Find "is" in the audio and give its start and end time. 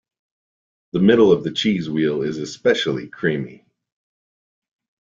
2.23-2.39